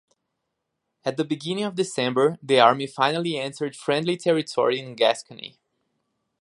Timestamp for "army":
2.59-2.87